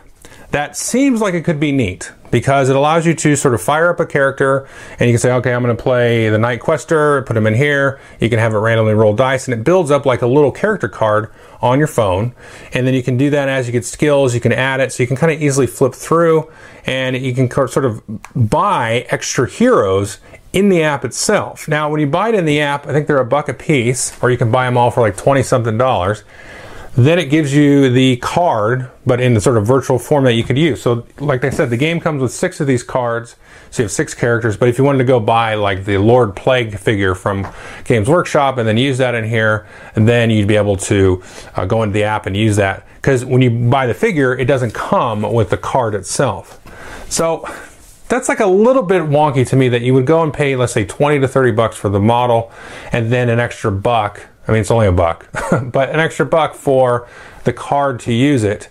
[0.52, 3.90] that seems like it could be neat because it allows you to sort of fire
[3.90, 4.68] up a character
[5.00, 7.54] and you can say, okay, I'm going to play the Knight Questor, put him in
[7.54, 8.00] here.
[8.20, 10.90] You can have it randomly roll dice and it builds up like a little character
[10.90, 11.32] card
[11.62, 12.34] on your phone.
[12.74, 15.04] And then you can do that as you get skills, you can add it so
[15.04, 16.52] you can kind of easily flip through
[16.86, 18.02] and you can sort of
[18.36, 20.20] buy extra heroes
[20.54, 21.68] in the app itself.
[21.68, 24.18] Now, when you buy it in the app, I think they're a buck a piece,
[24.24, 26.24] or you can buy them all for like 20 something dollars.
[26.98, 30.44] Then it gives you the card, but in the sort of virtual form that you
[30.44, 30.82] could use.
[30.82, 33.36] So, like I said, the game comes with six of these cards.
[33.70, 34.58] So you have six characters.
[34.58, 37.48] But if you wanted to go buy like the Lord Plague figure from
[37.84, 41.22] Games Workshop and then use that in here, and then you'd be able to
[41.56, 42.88] uh, go into the app and use that.
[42.96, 46.60] Because when you buy the figure, it doesn't come with the card itself.
[47.12, 47.48] So
[48.10, 50.74] that's like a little bit wonky to me that you would go and pay, let's
[50.74, 52.52] say, 20 to 30 bucks for the model
[52.92, 55.30] and then an extra buck I mean, it's only a buck,
[55.72, 57.08] but an extra buck for
[57.44, 58.70] the card to use it,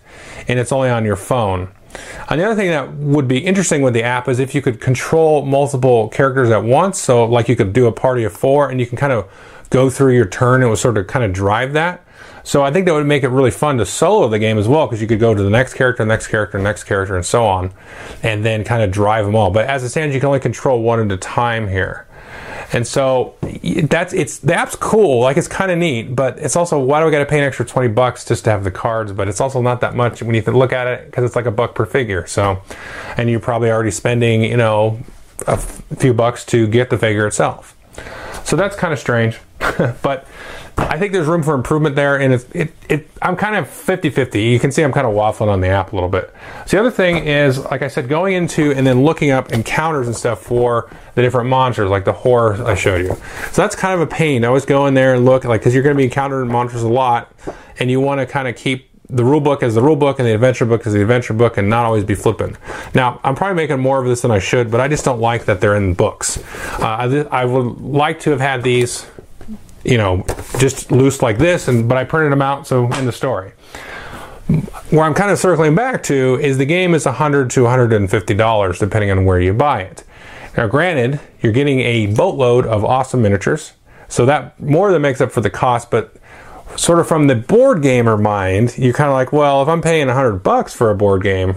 [0.48, 1.68] and it's only on your phone.
[2.28, 4.80] And the other thing that would be interesting with the app is if you could
[4.80, 6.98] control multiple characters at once.
[6.98, 9.30] So, like you could do a party of four, and you can kind of
[9.70, 12.02] go through your turn and sort of kind of drive that.
[12.42, 14.86] So, I think that would make it really fun to solo the game as well
[14.86, 17.72] because you could go to the next character, next character, next character, and so on,
[18.22, 19.50] and then kind of drive them all.
[19.50, 22.05] But as it stands, you can only control one at a time here.
[22.76, 23.36] And so
[23.84, 27.08] that's it's the app's cool, like it's kind of neat, but it's also why do
[27.08, 29.12] I got to pay an extra twenty bucks just to have the cards?
[29.12, 31.50] But it's also not that much when you look at it because it's like a
[31.50, 32.26] buck per figure.
[32.26, 32.60] So,
[33.16, 35.00] and you're probably already spending you know
[35.46, 37.74] a few bucks to get the figure itself.
[38.44, 39.40] So that's kind of strange.
[40.02, 40.28] but
[40.78, 44.10] I think there's room for improvement there, and it's, it, it, I'm kind of 50
[44.10, 44.42] 50.
[44.42, 46.32] You can see I'm kind of waffling on the app a little bit.
[46.66, 50.06] So, the other thing is, like I said, going into and then looking up encounters
[50.06, 53.16] and stuff for the different monsters, like the horror I showed you.
[53.52, 54.44] So, that's kind of a pain.
[54.44, 56.82] I always go in there and look, like, because you're going to be encountering monsters
[56.82, 57.32] a lot,
[57.78, 60.26] and you want to kind of keep the rule book as the rule book and
[60.26, 62.56] the adventure book as the adventure book and not always be flipping.
[62.94, 65.44] Now, I'm probably making more of this than I should, but I just don't like
[65.44, 66.38] that they're in books.
[66.80, 69.06] Uh, I, I would like to have had these
[69.86, 70.24] you know,
[70.58, 73.52] just loose like this, and but I printed them out so in the story.
[74.90, 78.78] Where I'm kind of circling back to is the game is 100 to 150 dollars
[78.78, 80.04] depending on where you buy it.
[80.56, 83.72] Now, granted, you're getting a boatload of awesome miniatures,
[84.08, 85.90] so that more than makes up for the cost.
[85.90, 86.16] But
[86.76, 90.06] sort of from the board gamer mind, you're kind of like, well, if I'm paying
[90.06, 91.56] 100 bucks for a board game,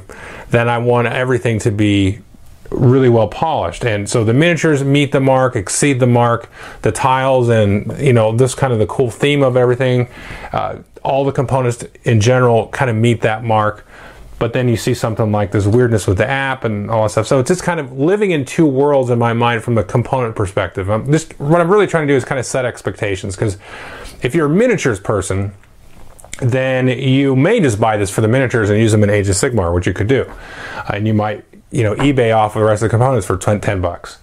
[0.50, 2.20] then I want everything to be
[2.72, 3.84] really well polished.
[3.86, 6.50] And so the miniatures meet the mark, exceed the mark.
[6.82, 10.08] The tiles and you know this kind of the cool theme of everything.
[10.52, 13.86] Uh, all the components in general kind of meet that mark.
[14.38, 17.28] But then you see something like this weirdness with the app and all that stuff.
[17.28, 20.36] So it's just kind of living in two worlds in my mind from the component
[20.36, 20.90] perspective.
[20.90, 23.58] I'm just what I'm really trying to do is kind of set expectations because
[24.22, 25.54] if you're a miniatures person,
[26.42, 29.36] then you may just buy this for the miniatures and use them in Age of
[29.36, 30.32] Sigmar, which you could do.
[30.88, 33.82] And you might you know eBay off of the rest of the components for 10
[33.82, 34.18] bucks.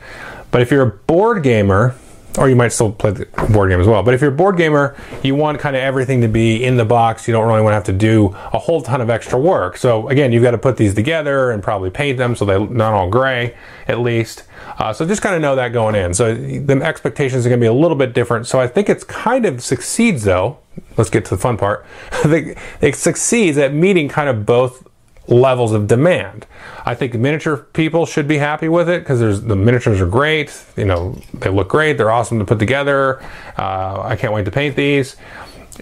[0.50, 1.94] But if you're a board gamer,
[2.38, 4.02] or you might still play the board game as well.
[4.02, 6.84] But if you're a board gamer, you want kind of everything to be in the
[6.84, 7.26] box.
[7.26, 9.76] You don't really want to have to do a whole ton of extra work.
[9.76, 12.92] So again, you've got to put these together and probably paint them so they're not
[12.92, 13.56] all gray,
[13.88, 14.44] at least.
[14.78, 16.12] Uh, so just kind of know that going in.
[16.14, 18.46] So the expectations are going to be a little bit different.
[18.46, 20.58] So I think it's kind of succeeds though.
[20.96, 21.86] Let's get to the fun part.
[22.24, 24.86] it succeeds at meeting kind of both
[25.28, 26.46] levels of demand.
[26.84, 30.56] I think miniature people should be happy with it because there's the miniatures are great.
[30.76, 31.98] You know, they look great.
[31.98, 33.20] They're awesome to put together.
[33.58, 35.16] Uh, I can't wait to paint these.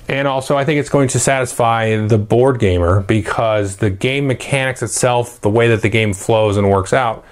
[0.09, 4.83] And also, I think it's going to satisfy the board gamer because the game mechanics
[4.83, 7.25] itself, the way that the game flows and works out,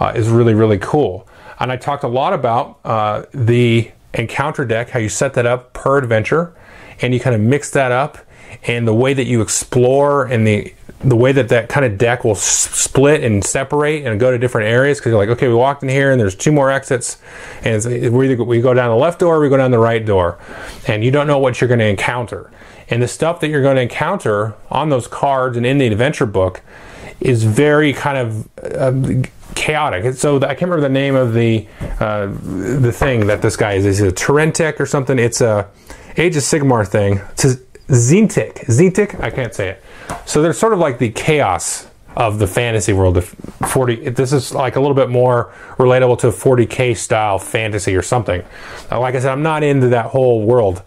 [0.00, 1.28] uh, is really, really cool.
[1.60, 5.72] And I talked a lot about uh, the encounter deck, how you set that up
[5.72, 6.54] per adventure,
[7.00, 8.18] and you kind of mix that up,
[8.64, 12.24] and the way that you explore and the the way that that kind of deck
[12.24, 15.82] will split and separate and go to different areas because you're like, okay, we walked
[15.82, 17.18] in here and there's two more exits,
[17.62, 20.04] and we either we go down the left door or we go down the right
[20.04, 20.38] door,
[20.86, 22.50] and you don't know what you're going to encounter.
[22.90, 26.26] And the stuff that you're going to encounter on those cards and in the adventure
[26.26, 26.62] book
[27.20, 30.14] is very kind of uh, chaotic.
[30.14, 31.66] So I can't remember the name of the
[32.00, 33.86] uh, the thing that this guy is.
[33.86, 35.18] Is it a Tarentic or something?
[35.18, 35.68] It's a
[36.16, 37.20] Age of Sigmar thing.
[37.32, 37.56] It's a
[37.88, 38.66] Zintik.
[38.66, 39.20] Zintik?
[39.20, 39.82] I can't say it
[40.26, 43.16] so they're sort of like the chaos of the fantasy world.
[43.16, 47.94] Of 40, this is like a little bit more relatable to a 40k style fantasy
[47.94, 48.42] or something.
[48.90, 50.82] Like I said, I'm not into that whole world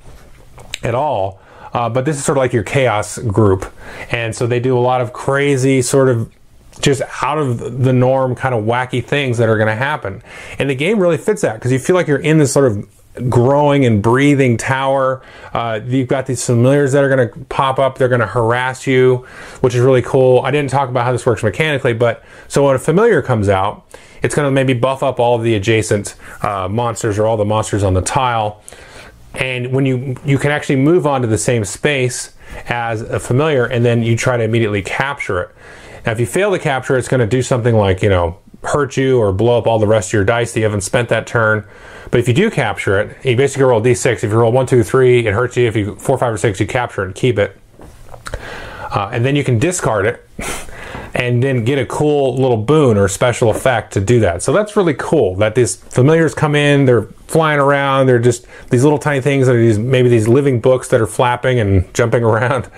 [0.83, 1.39] at all.
[1.73, 3.71] Uh, but this is sort of like your chaos group,
[4.11, 6.29] and so they do a lot of crazy sort of
[6.81, 10.21] just out of the norm kind of wacky things that are going to happen.
[10.59, 12.89] And the game really fits that because you feel like you're in this sort of
[13.29, 15.21] growing and breathing tower.
[15.53, 17.97] Uh, you've got these familiars that are going to pop up.
[17.97, 19.27] They're going to harass you,
[19.61, 20.39] which is really cool.
[20.39, 23.85] I didn't talk about how this works mechanically, but so when a familiar comes out,
[24.21, 27.83] it's going to maybe buff up all the adjacent uh, monsters or all the monsters
[27.83, 28.61] on the tile.
[29.33, 32.33] And when you you can actually move on to the same space
[32.67, 35.55] as a familiar, and then you try to immediately capture it.
[36.05, 38.97] Now, if you fail to capture, it's going to do something like you know hurt
[38.97, 41.25] you or blow up all the rest of your dice that you haven't spent that
[41.25, 41.65] turn.
[42.11, 44.15] But if you do capture it, you basically roll d6.
[44.15, 45.67] If you roll one, two, three, it hurts you.
[45.67, 47.57] If you four, five, or six, you capture it and keep it.
[48.91, 50.27] Uh, and then you can discard it
[51.13, 54.41] and then get a cool little boon or special effect to do that.
[54.41, 58.83] So that's really cool that these familiars come in, they're flying around, they're just these
[58.83, 62.23] little tiny things that are these maybe these living books that are flapping and jumping
[62.23, 62.69] around.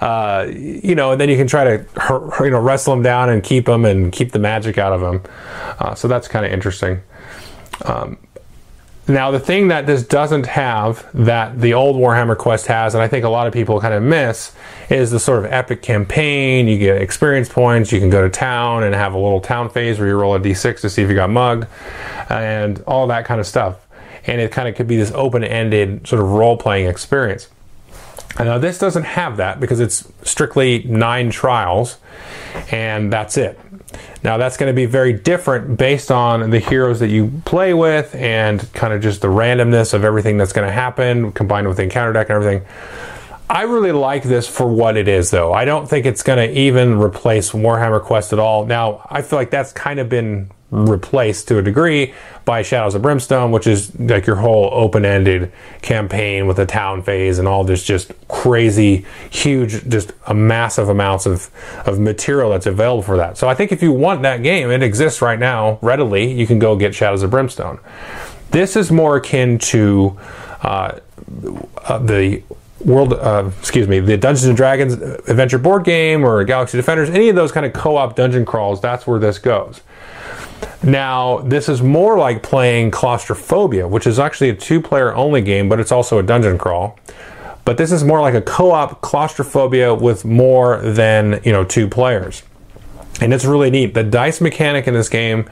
[0.00, 1.84] Uh, you know, and then you can try to
[2.40, 5.22] you know wrestle them down and keep them and keep the magic out of them.
[5.78, 7.00] Uh, so that's kind of interesting.
[7.84, 8.18] Um,
[9.08, 13.06] now, the thing that this doesn't have that the old Warhammer Quest has, and I
[13.06, 14.52] think a lot of people kind of miss,
[14.90, 16.66] is the sort of epic campaign.
[16.66, 19.98] You get experience points, you can go to town and have a little town phase
[19.98, 21.66] where you roll a d6 to see if you got mugged,
[22.28, 23.76] and all that kind of stuff.
[24.26, 27.48] And it kind of could be this open ended sort of role playing experience.
[28.38, 31.98] Now, this doesn't have that because it's strictly nine trials,
[32.70, 33.58] and that's it.
[34.22, 38.14] Now, that's going to be very different based on the heroes that you play with
[38.14, 41.84] and kind of just the randomness of everything that's going to happen combined with the
[41.84, 42.66] encounter deck and everything.
[43.48, 45.52] I really like this for what it is, though.
[45.52, 48.66] I don't think it's going to even replace Warhammer Quest at all.
[48.66, 52.12] Now, I feel like that's kind of been replaced to a degree
[52.44, 55.52] by Shadows of Brimstone, which is like your whole open-ended
[55.82, 61.26] campaign with a town phase and all this just crazy, huge, just a massive amounts
[61.26, 61.50] of
[61.86, 63.38] of material that's available for that.
[63.38, 66.32] So I think if you want that game, it exists right now readily.
[66.32, 67.78] You can go get Shadows of Brimstone.
[68.50, 70.18] This is more akin to
[70.62, 70.98] uh,
[71.84, 72.42] uh, the
[72.84, 74.92] World, uh, excuse me, the Dungeons and Dragons
[75.28, 79.06] adventure board game or Galaxy Defenders, any of those kind of co-op dungeon crawls, that's
[79.06, 79.80] where this goes.
[80.82, 85.80] Now, this is more like playing Claustrophobia, which is actually a two-player only game, but
[85.80, 86.98] it's also a dungeon crawl.
[87.64, 92.44] But this is more like a co-op Claustrophobia with more than, you know, two players.
[93.20, 93.94] And it's really neat.
[93.94, 95.50] The dice mechanic in this game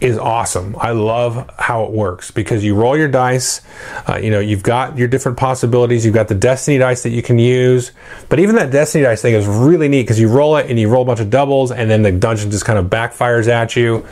[0.00, 0.76] is awesome.
[0.78, 3.62] I love how it works because you roll your dice.
[4.06, 6.04] Uh, you know, you've got your different possibilities.
[6.04, 7.92] You've got the Destiny dice that you can use.
[8.28, 10.88] But even that Destiny dice thing is really neat because you roll it and you
[10.88, 14.06] roll a bunch of doubles, and then the dungeon just kind of backfires at you,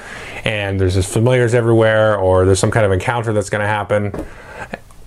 [0.44, 4.26] and there's just familiars everywhere, or there's some kind of encounter that's going to happen.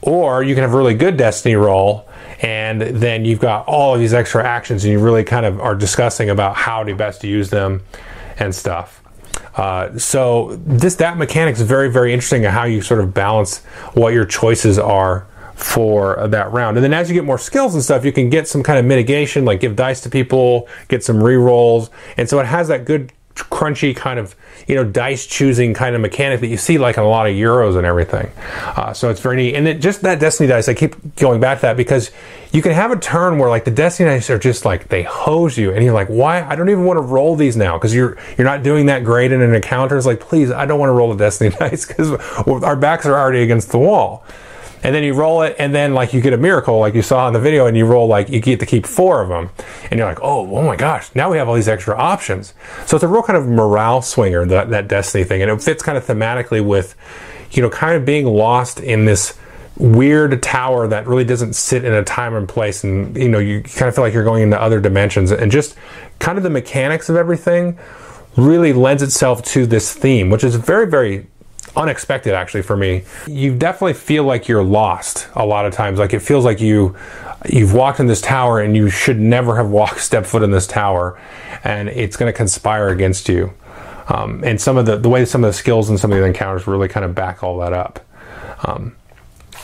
[0.02, 2.08] Or you can have a really good Destiny roll,
[2.42, 5.76] and then you've got all of these extra actions, and you really kind of are
[5.76, 7.82] discussing about how to best use them
[8.38, 9.02] and stuff.
[9.56, 13.60] Uh, so this that mechanic is very very interesting and how you sort of balance
[13.94, 16.78] what your choices are for that round.
[16.78, 18.86] And then as you get more skills and stuff, you can get some kind of
[18.86, 21.90] mitigation, like give dice to people, get some re-rolls.
[22.16, 23.12] And so it has that good
[23.44, 24.36] crunchy kind of
[24.68, 27.34] you know dice choosing kind of mechanic that you see like in a lot of
[27.34, 28.32] euros and everything.
[28.76, 29.56] Uh, so it's very neat.
[29.56, 32.12] And it, just that destiny dice i keep going back to that because
[32.52, 35.58] you can have a turn where like the destiny dice are just like they hose
[35.58, 36.42] you and you're like why?
[36.44, 37.78] I don't even want to roll these now.
[37.78, 39.98] Because you're you're not doing that great in an encounter.
[39.98, 42.12] It's like please i don't want to roll the destiny dice because
[42.48, 44.24] our backs are already against the wall
[44.84, 47.28] and then you roll it, and then like you get a miracle, like you saw
[47.28, 49.50] in the video, and you roll like you get to keep four of them,
[49.90, 52.54] and you're like, oh, oh my gosh, now we have all these extra options.
[52.86, 55.84] So it's a real kind of morale swinger that that Destiny thing, and it fits
[55.84, 56.96] kind of thematically with,
[57.52, 59.38] you know, kind of being lost in this
[59.78, 62.84] weird tower that really doesn't sit in a time and place.
[62.84, 65.32] And you know you kind of feel like you're going into other dimensions.
[65.32, 65.76] And just
[66.20, 67.78] kind of the mechanics of everything
[68.38, 71.26] really lends itself to this theme which is very very
[71.76, 73.04] unexpected actually for me.
[73.28, 76.00] You definitely feel like you're lost a lot of times.
[76.00, 76.96] Like it feels like you
[77.50, 80.68] you've walked in this tower and you should never have walked step foot in this
[80.68, 81.20] tower,
[81.64, 83.54] and it's going to conspire against you.
[84.10, 86.26] Um, and some of the the way some of the skills and some of the
[86.26, 88.00] encounters really kind of back all that up.
[88.64, 88.96] Um,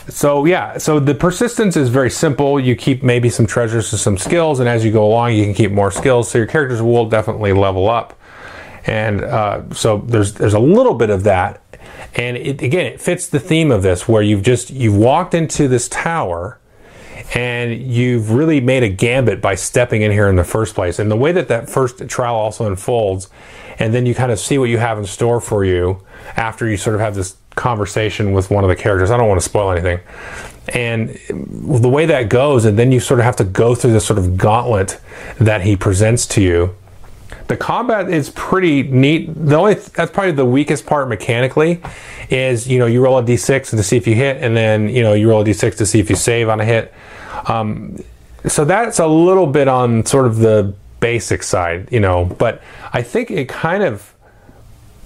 [0.10, 2.60] so yeah, so the persistence is very simple.
[2.60, 5.54] You keep maybe some treasures to some skills, and as you go along, you can
[5.54, 6.30] keep more skills.
[6.30, 8.20] So your characters will definitely level up.
[8.86, 11.62] And uh, so there's there's a little bit of that,
[12.16, 15.68] and it, again, it fits the theme of this, where you've just you've walked into
[15.68, 16.60] this tower,
[17.34, 21.00] and you've really made a gambit by stepping in here in the first place.
[21.00, 23.30] And the way that that first trial also unfolds,
[23.80, 26.04] and then you kind of see what you have in store for you
[26.36, 29.12] after you sort of have this conversation with one of the characters.
[29.12, 30.00] I don't want to spoil anything.
[30.70, 34.06] And the way that goes, and then you sort of have to go through this
[34.06, 35.00] sort of gauntlet
[35.39, 36.76] that he presents to you
[37.48, 39.34] the combat is pretty neat.
[39.34, 41.82] The only that's probably the weakest part mechanically
[42.30, 45.04] is you know you roll a d6 to see if you hit, and then you
[45.04, 46.93] know you roll a d6 to see if you save on a hit.
[47.48, 48.04] Um,
[48.48, 52.26] so that's a little bit on sort of the basic side, you know.
[52.26, 54.13] But I think it kind of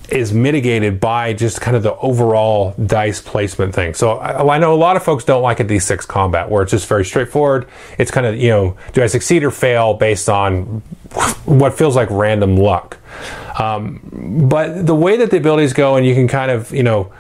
[0.10, 3.94] is mitigated by just kind of the overall dice placement thing.
[3.94, 6.72] So I, I, know a lot of folks don't like a d6 combat where it's
[6.72, 7.68] just very straightforward.
[7.98, 10.82] It's kind of, you know, do I succeed or fail based on
[11.46, 12.98] what feels like random luck.
[13.60, 17.12] Um, but the way that the abilities go, and you can kind of, you know,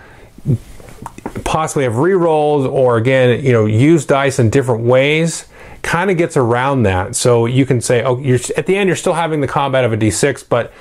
[1.44, 5.48] possibly have re-rolls or again, you know, use dice in different ways
[5.82, 7.16] kind of gets around that.
[7.16, 9.94] So you can say, oh, you're at the end, you're still having the combat of
[9.94, 10.74] a d6, but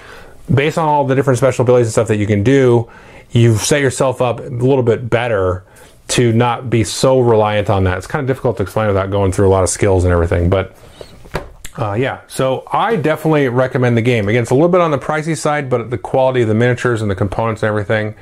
[0.52, 2.90] based on all the different special abilities and stuff that you can do,
[3.30, 5.64] you've set yourself up a little bit better
[6.08, 7.98] to not be so reliant on that.
[7.98, 10.50] It's kind of difficult to explain without going through a lot of skills and everything,
[10.50, 10.76] but
[11.78, 14.28] uh, yeah, so I definitely recommend the game.
[14.28, 17.02] Again, it's a little bit on the pricey side, but the quality of the miniatures
[17.02, 18.14] and the components and everything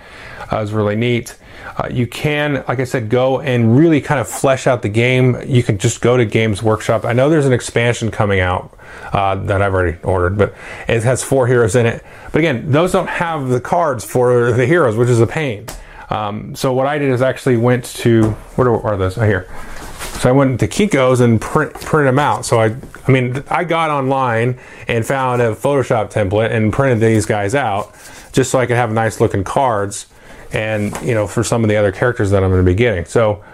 [0.52, 1.36] uh, is really neat.
[1.76, 5.36] Uh, you can, like I said, go and really kind of flesh out the game.
[5.46, 7.04] You can just go to Games Workshop.
[7.04, 8.76] I know there's an expansion coming out
[9.12, 10.54] uh, that I've already ordered, but
[10.88, 12.04] it has four heroes in it.
[12.33, 15.66] But again, those don't have the cards for the heroes, which is a pain.
[16.10, 19.18] Um, so what I did is actually went to where are those?
[19.18, 19.48] Oh, here.
[20.15, 22.46] So I went to Kinko's and print, printed them out.
[22.46, 24.58] So I, I mean, I got online
[24.88, 27.94] and found a Photoshop template and printed these guys out
[28.33, 30.06] just so I could have nice looking cards
[30.52, 33.04] and, you know, for some of the other characters that I'm going to be getting.
[33.04, 33.44] So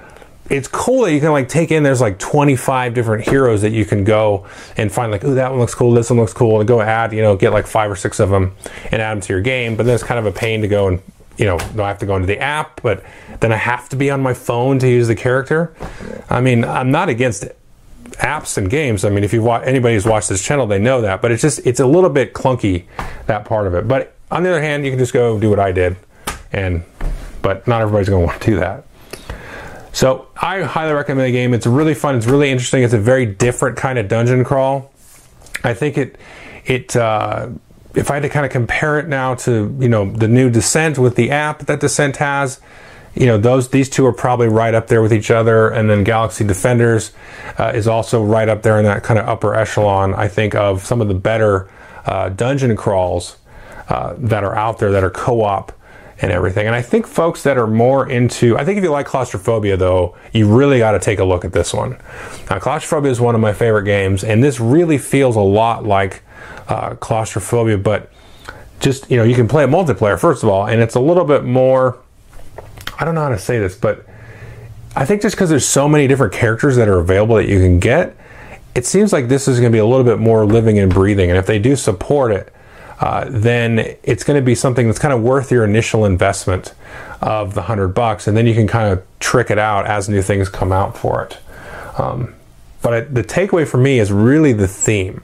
[0.50, 3.84] it's cool that you can like take in there's like 25 different heroes that you
[3.84, 4.46] can go
[4.76, 7.12] and find like oh that one looks cool this one looks cool and go add
[7.12, 8.52] you know get like five or six of them
[8.90, 10.88] and add them to your game but then it's kind of a pain to go
[10.88, 11.00] and
[11.40, 13.02] you know I have to go into the app but
[13.40, 15.74] then I have to be on my phone to use the character
[16.28, 17.46] I mean I'm not against
[18.18, 21.00] apps and games I mean if you watch anybody who's watched this channel they know
[21.00, 22.84] that but it's just it's a little bit clunky
[23.26, 25.58] that part of it but on the other hand you can just go do what
[25.58, 25.96] I did
[26.52, 26.84] and
[27.40, 28.84] but not everybody's going to want to do that
[29.92, 31.52] so I highly recommend the game.
[31.52, 32.16] It's really fun.
[32.16, 32.82] It's really interesting.
[32.82, 34.92] It's a very different kind of dungeon crawl.
[35.64, 36.16] I think it
[36.64, 37.48] it uh,
[37.94, 40.98] if I had to kind of compare it now to you know the new Descent
[40.98, 42.60] with the app that Descent has,
[43.14, 46.04] you know those these two are probably right up there with each other, and then
[46.04, 47.12] Galaxy Defenders
[47.58, 50.14] uh, is also right up there in that kind of upper echelon.
[50.14, 51.70] I think of some of the better
[52.06, 53.36] uh, dungeon crawls
[53.88, 55.72] uh, that are out there that are co-op
[56.22, 56.66] and everything.
[56.66, 60.16] And I think folks that are more into, I think if you like claustrophobia though,
[60.32, 61.98] you really got to take a look at this one.
[62.48, 66.22] Now, claustrophobia is one of my favorite games, and this really feels a lot like
[66.68, 68.10] uh, claustrophobia, but
[68.80, 71.24] just, you know, you can play it multiplayer, first of all, and it's a little
[71.24, 71.98] bit more,
[72.98, 74.06] I don't know how to say this, but
[74.96, 77.78] I think just because there's so many different characters that are available that you can
[77.78, 78.16] get,
[78.74, 81.30] it seems like this is going to be a little bit more living and breathing.
[81.30, 82.52] And if they do support it,
[83.00, 86.74] uh, then it's going to be something that's kind of worth your initial investment
[87.22, 90.22] of the hundred bucks, and then you can kind of trick it out as new
[90.22, 91.38] things come out for it.
[91.98, 92.34] Um,
[92.82, 95.22] but I, the takeaway for me is really the theme,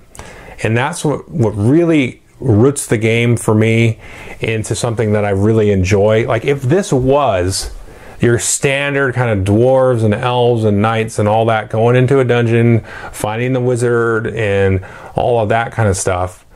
[0.62, 3.98] and that's what what really roots the game for me
[4.40, 6.26] into something that I really enjoy.
[6.26, 7.74] Like if this was
[8.20, 12.24] your standard kind of dwarves and elves and knights and all that going into a
[12.24, 12.80] dungeon,
[13.12, 14.84] finding the wizard and
[15.14, 16.46] all of that kind of stuff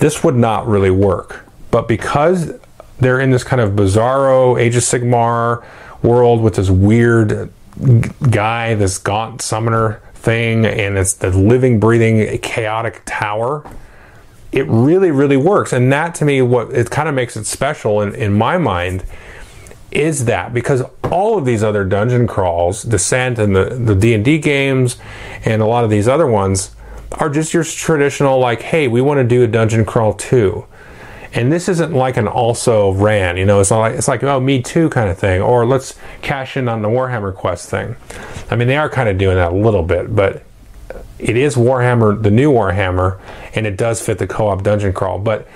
[0.00, 1.44] this would not really work.
[1.70, 2.58] But because
[2.98, 5.62] they're in this kind of bizarro Age of Sigmar
[6.02, 7.52] world with this weird
[8.30, 13.64] guy, this gaunt summoner thing, and it's the living, breathing, chaotic tower.
[14.52, 18.00] It really, really works, and that to me, what it kind of makes it special
[18.00, 19.04] in, in my mind,
[19.90, 24.24] is that because all of these other dungeon crawls, Descent and the the D and
[24.24, 24.98] D games,
[25.44, 26.74] and a lot of these other ones,
[27.12, 30.66] are just your traditional like, hey, we want to do a dungeon crawl too.
[31.32, 34.40] And this isn't like an also ran, you know, it's not like it's like oh
[34.40, 37.96] me too kind of thing, or let's cash in on the Warhammer Quest thing.
[38.50, 40.42] I mean, they are kind of doing that a little bit, but
[41.18, 43.20] it is Warhammer, the new Warhammer,
[43.54, 45.18] and it does fit the co-op dungeon crawl.
[45.18, 45.46] But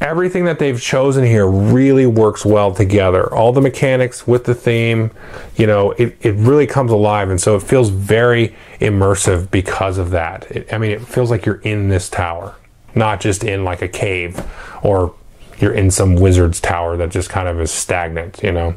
[0.00, 3.32] everything that they've chosen here really works well together.
[3.32, 5.10] All the mechanics with the theme,
[5.56, 7.30] you know, it, it really comes alive.
[7.30, 10.50] And so it feels very immersive because of that.
[10.50, 12.56] It, I mean, it feels like you're in this tower,
[12.94, 14.44] not just in like a cave
[14.82, 15.14] or
[15.58, 18.74] you're in some wizard's tower that just kind of is stagnant, you know.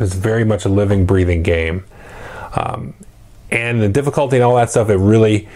[0.00, 1.84] It's very much a living, breathing game.
[2.54, 2.94] Um,
[3.50, 5.48] and the difficulty and all that stuff, it really,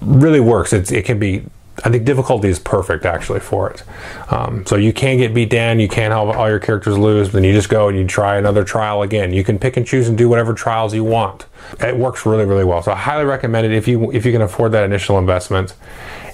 [0.00, 0.72] really works.
[0.72, 1.44] It's, it can be
[1.84, 3.82] I think difficulty is perfect actually for it.
[4.30, 7.44] Um, so you can get beat down, you can't have all your characters lose, then
[7.44, 9.32] you just go and you try another trial again.
[9.32, 11.46] You can pick and choose and do whatever trials you want.
[11.80, 12.82] It works really, really well.
[12.82, 15.74] So I highly recommend it if you if you can afford that initial investment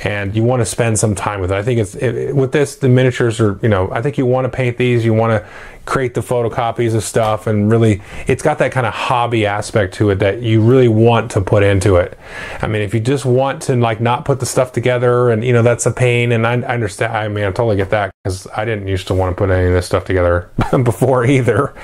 [0.02, 1.56] and you want to spend some time with it.
[1.56, 4.44] I think it's it, with this the miniatures are you know I think you want
[4.44, 5.48] to paint these, you want to
[5.84, 10.10] create the photocopies of stuff, and really it's got that kind of hobby aspect to
[10.10, 12.18] it that you really want to put into it.
[12.60, 15.52] I mean, if you just want to like not put the stuff together, and you
[15.52, 17.16] know that's a pain, and I, I understand.
[17.16, 19.66] I mean, I totally get that because I didn't used to want to put any
[19.66, 20.50] of this stuff together
[20.84, 21.74] before either.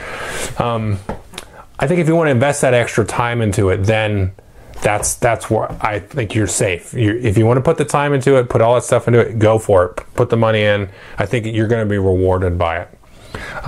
[0.59, 0.99] Um,
[1.79, 4.33] I think if you want to invest that extra time into it, then
[4.83, 6.93] that's that's where I think you're safe.
[6.95, 9.21] You're, if you want to put the time into it, put all that stuff into
[9.21, 9.97] it, go for it.
[10.15, 10.89] Put the money in.
[11.19, 12.99] I think you're going to be rewarded by it.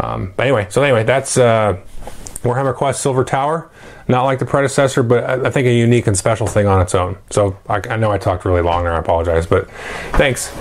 [0.03, 1.79] Um, but anyway, so anyway, that's uh,
[2.43, 3.71] Warhammer Quest Silver Tower.
[4.09, 7.19] Not like the predecessor, but I, think a unique and special thing on its own.
[7.31, 8.93] So I, I know I talked really long there.
[8.93, 9.69] I apologize, but
[10.13, 10.53] thanks.